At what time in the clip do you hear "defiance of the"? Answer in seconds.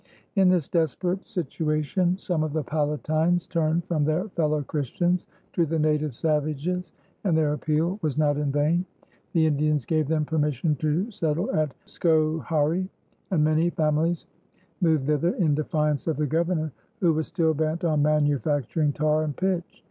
15.53-16.25